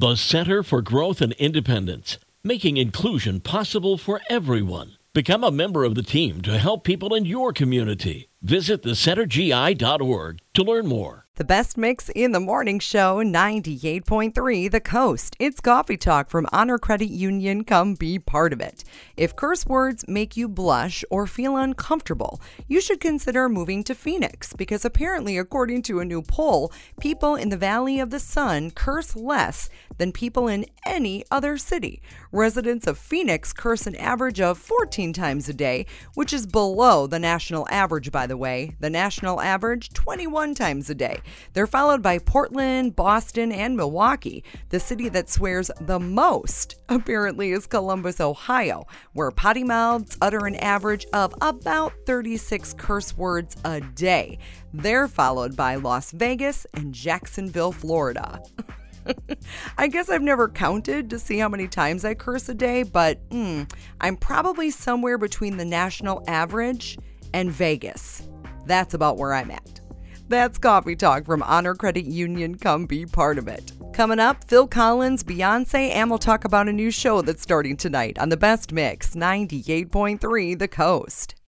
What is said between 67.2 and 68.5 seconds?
and Vegas.